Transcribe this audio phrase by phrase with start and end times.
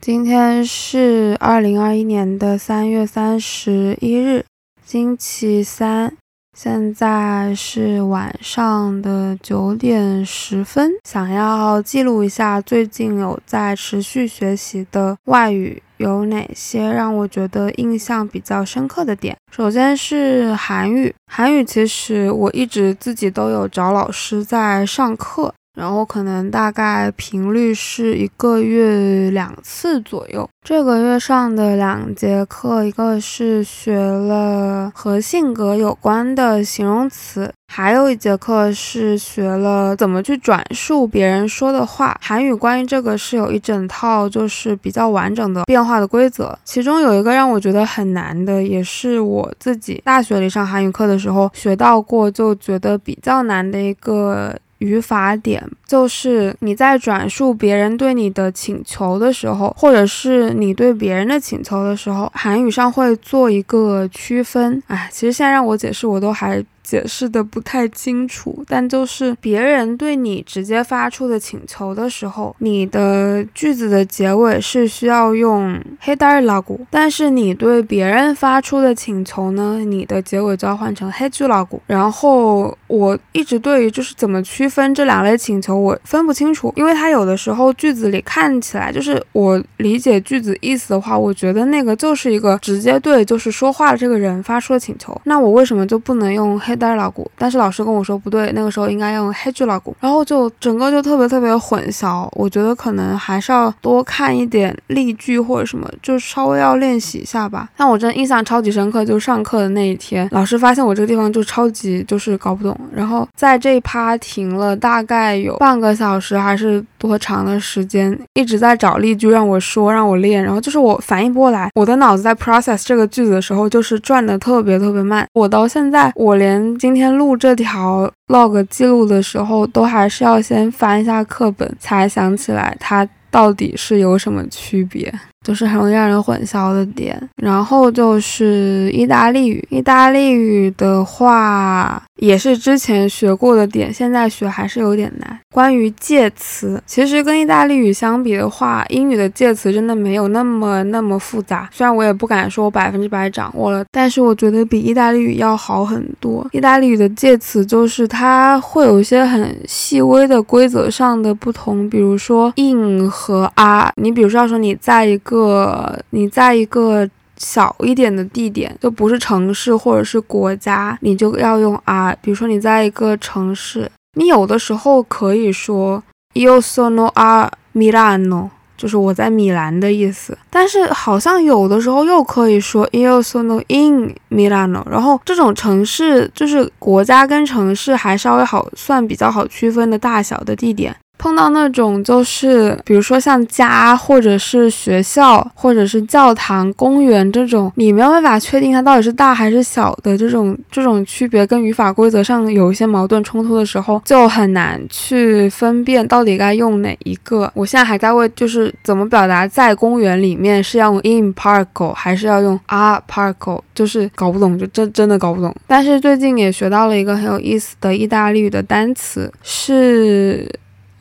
[0.00, 4.44] 今天是二零二一年的三月三十一日，
[4.84, 6.14] 星期三，
[6.56, 10.92] 现在是晚上的九点十分。
[11.08, 19.36] 想要记录一下最近有在持续学习的外语有哪些让我觉得印象比较深刻的点。
[19.50, 25.52] 首先是韩语，韩语其实我一直自己都有找老师在上课。
[25.76, 30.48] 然后可能大概频率是一个月两次左右。
[30.64, 42.18] 这个月上的两节课，一个是学了和性格有关的形容词，还有一节课是学了怎么去转述别人说的话。
[42.20, 54.56] 韩语关于这个是有一整套就是比较完整的变化的规则，其中有一个让我觉得很难的，也是我自己大学里上韩语课的时候学到过，就觉得比较难的一个。
[54.78, 64.82] 语法点就是你在转述别人对你的请求的时候，或者是你对别人的请求的时候，韩语上会做一个区分。
[64.86, 66.64] 哎，其实现在让我解释，我都还。
[66.86, 81.80] 解释的不太清楚，但就是别人对你直接发出的请求的时候，你的句子的结尾是需要用 he dailagu，但是你对别人发出的请求呢，你的结尾就要换成 he julagu。
[81.88, 102.28] 然后我一直对于就是怎么区分这两类请求，我分不清楚，因为他有的时候句子里看起来就是我理解句子意思的话，我觉得那个就是一个直接对就是说话这个人发出的请求，那我为什么就不能用 he 带老古，但是老师跟我说不对，那个时候应该用黑句老古，然后就整个就特别特别混淆。
[102.32, 107.68] 我觉得可能还是要多看一点例句或者什么，就稍微要练习一下吧。
[107.76, 125.26] 但我真的印象超级深刻，就上课的那一天，老师发现我这个地方就超级就是搞不懂，然后在这一趴停了大概有半个小时还是多长的时间，一直在找例句让我说让我练，然后就是我反应不过来，我的脑子在 process 这个句子的时候就是转的特别特别慢。
[125.32, 135.12] 我到现在我连今天录这条 log 记录的时候，都还是要先翻一下课本，才想起来它到底是有什么区别。
[135.46, 139.64] 就是很容易让人混淆的点，然后就是意大利语。
[139.70, 145.38] 意大利语的话，也是之前学过的点，现在学还是有点难。
[145.52, 151.68] 关于介词，其实跟意大利语相比的话，英语的介词真的没有那么那么复杂。
[151.72, 156.44] 虽然我也不敢说我百分之百掌握了，但是我觉得比意大利语要好很多。
[156.50, 163.92] 意大利语的介词就是它会有一些很细微的规则上的不同，比如说 in 和 are。
[164.02, 172.14] 你比如说要说你在一个个你在一个小一点的地点，就不是城市或者是国家，你就要用啊。
[172.22, 176.02] 比如说你在一个城市，你有的时候可以说
[176.32, 180.36] io sono a Milano，就是我在米兰的意思。
[180.48, 184.82] 但是好像有的时候又可以说 io sono in Milano。
[184.88, 190.96] 然后这种城市就是国家跟城市还稍微好算比较好区分的大小的地点。
[191.18, 207.50] 碰到那种就是，比如说像家，或者是学校，或者是教堂、公园这种，你没有办法确定它到底是大还是小的这种这种区别，跟语法规则上有一些矛盾冲突的时候，就很难去分辨到底该用哪一个。
[207.54, 215.54] 我现在还在为就是怎么表达在公园里面是要用 in park 还是要用 a park，就是搞不懂，就真真的搞不懂。
[215.66, 220.48] 但是最近也学到了一个很有意思的意大利语的单词，是。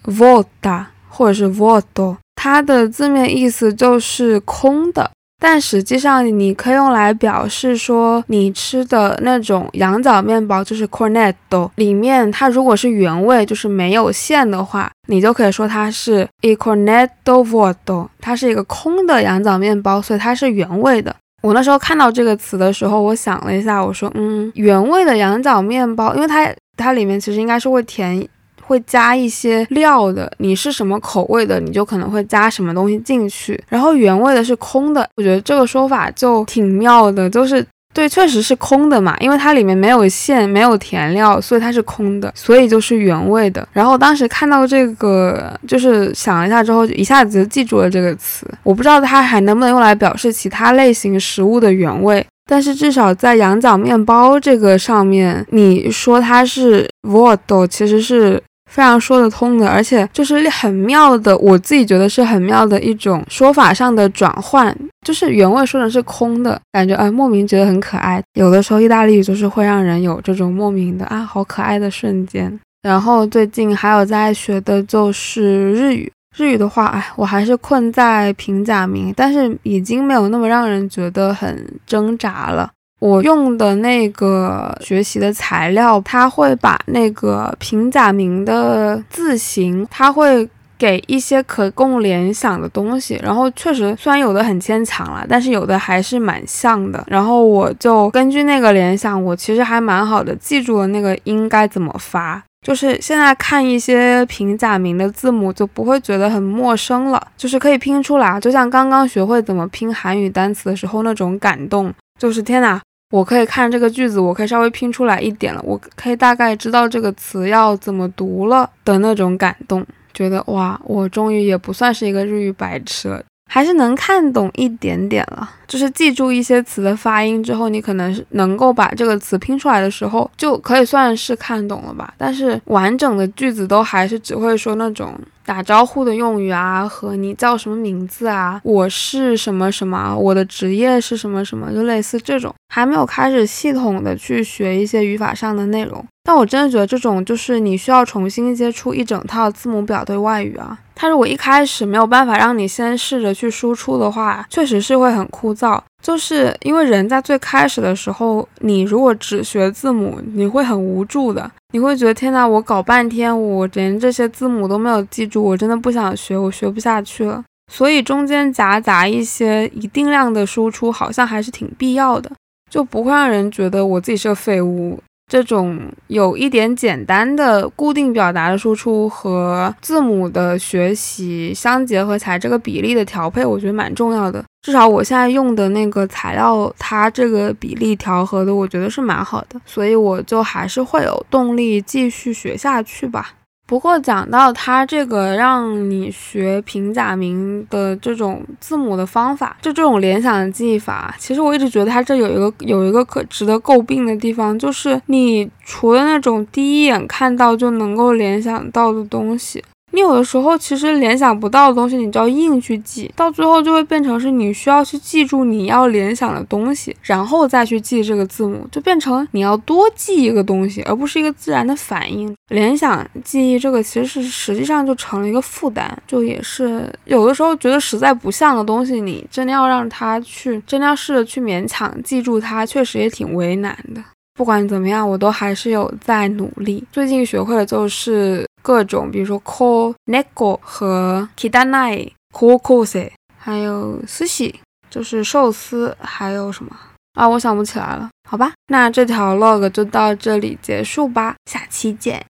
[0.06, 17.10] Voda 或者是 Vodo，它的字面意思就是空的，但实际上你可以用来表示说你吃的那种羊角面包就是 Cornetto，里面它如果是原味，就是没有馅的话，你就可以说它是 e Cornetto
[17.48, 21.16] Vodo，它是一个空的羊角面包，所以它是原味的。
[21.42, 28.28] 我那时候看到这个词的时候，我想了一下，我说，嗯，原味的羊角面包，因为它它里面其实应该是会填。
[28.68, 33.64] 会加一些料的，你是什么口味的，你就可能会加什么东西进去。
[33.70, 43.66] 然后原味的是空的，我觉得这个说法就挺妙的，就是对，确实是空的嘛，因为它里面没有馅，没有填料，所以它是空的，所以就是原味的。
[43.72, 48.46] 然后当时看到这个，就是想了一下之后，一下子就记住了这个词。
[48.64, 58.42] 我不知道它还能不能用来表示其他类型食物的原味，但是至少在羊角面包这个上面，你说它是 vodo，其实是。
[58.76, 64.76] 非常说得通的，而且就是很妙的，我自己觉得是很妙的一种说法上的转换，
[65.08, 68.22] 就是原味说成是空的感觉，哎，莫名觉得很可爱。
[68.34, 72.60] 有的时候意大利语就是会让人有这种莫名的啊，好可爱的瞬间。
[72.82, 76.12] 然后最近还有在学的就是日语。
[76.38, 82.70] 日语的话，哎，我还是困在平假名，但是已经没有那么让人觉得很挣扎了。
[83.00, 90.50] 我用的那个学习的材料，它会把那个平假名的字形，它会。
[90.78, 97.02] 给一些可供联想的东西，然后确实虽然有的很牵强了，但是有的还是蛮像的。
[97.08, 102.44] 然后我就根据那个联想，我其实还蛮好的记住了那个音该怎么发。
[102.62, 111.94] 就是现在看一些平假名的字母就不会觉得很陌生了，就是可以拼出来，就像刚刚学会怎么拼韩语单词的时候那种感动。
[112.20, 112.82] 就是天哪，
[113.12, 119.86] 我可以看这个句子，我可以稍微拼出来一点了，我可以大概知道这个词要怎么读了的那种感动。
[120.14, 123.22] 觉得哇，我终于也不算是一个日语白痴了，
[123.52, 125.50] 还是能看懂一点点了。
[125.68, 132.14] 就是记住一些词的发音之后，你可能是能够把这个词拼出来的时候，就可以算是看懂了吧。
[132.18, 135.14] 但是完整的句子都还是只会说那种。
[135.46, 146.04] 打招呼的用语啊，和你叫什么名字啊，我是什么什么，我的职业是什么什么，就类似这种，还没有开始系统的去学一些语法上的内容。
[146.24, 150.76] 但我真的觉得这种就是你需要重新接触一整套字母表对外语啊。
[150.96, 155.80] 它如果一开始没有办法让你先试着去输出的话，确实是会很枯燥。
[156.02, 161.52] 就是因为人在最开始的时候，你如果只学字母，你会很无助的。
[161.76, 167.44] 你会觉得天哪，我搞半天，我连这些字母都没有记住，我真的不想学，我学不下去了。
[167.70, 172.32] 所以中间夹杂一些一定量的输出，好像还是挺必要的，
[172.72, 174.98] 就不会让人觉得我自己是个废物。
[175.28, 184.44] 这种有一点简单的固定表达的输出和字母的学习相结合起来，这个比例的调配，我觉得蛮重要的。
[184.62, 193.34] 至少我现在用的那个材料，它这个比例调和的，我觉得是蛮好的，所以我就还是会有动力继续学下去吧。
[193.68, 209.64] 不过讲到他这个让你学平假名的这种字母的方法，就这种联想的记忆法，其实我一直觉得他这有一个有一个可值得诟病的地方，就是你除了那种第一眼看到就能够联想到的东西。
[209.96, 222.36] 你有的时候其实联想不到的东西，你就要硬去记，到最后就会变成是你需要去记住你要联想的东西，然后再去记这个字母，就变成你要多记一个东西，而不是一个自然的反应。
[222.50, 234.04] 联想记忆这个其实是实际上就成了一个负担，就也是有的时候觉得实在不像的东西，你真的要让他去，真的要试着去勉强记住它，确实也挺为难的。
[234.36, 236.86] 不管怎么样，我都还是有在努力。
[236.92, 244.54] 最近学会的就是各种，比如说 call nego 和 kidanai kokose，还有 sushi，
[244.90, 246.76] 就是寿司，还有什么
[247.14, 247.26] 啊？
[247.26, 248.10] 我想不起来了。
[248.30, 252.22] 好吧，那这条 log 就到这里结束吧，下期见。